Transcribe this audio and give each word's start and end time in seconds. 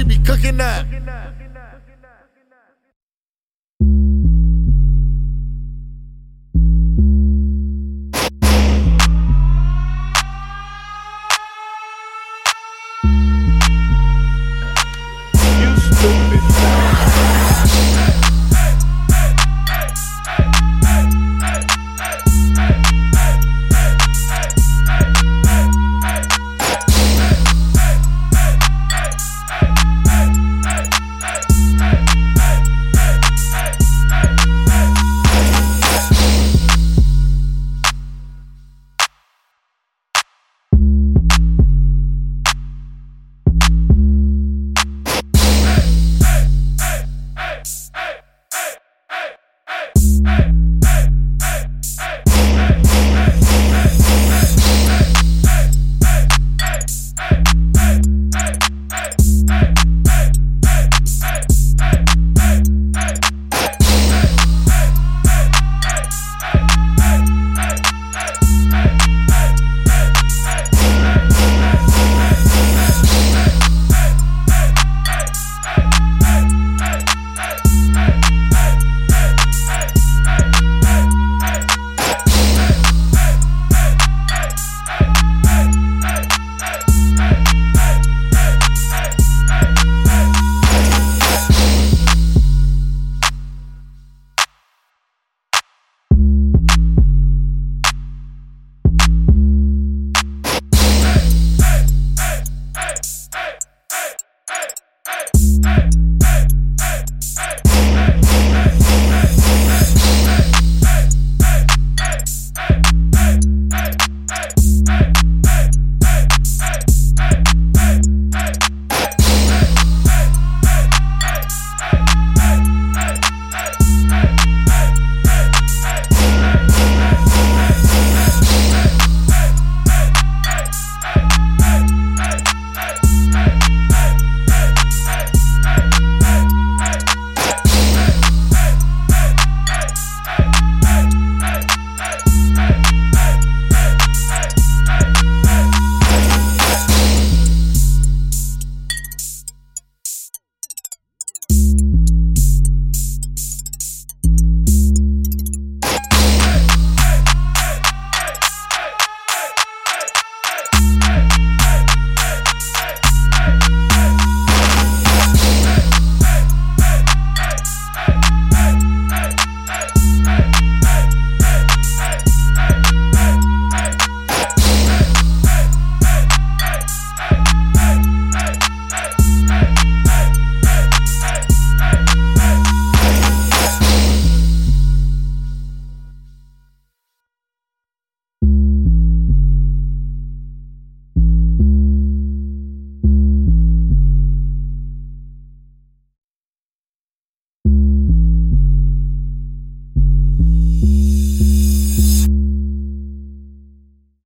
she 0.00 0.04
be 0.04 0.18
cooking 0.24 0.60
up. 0.60 0.86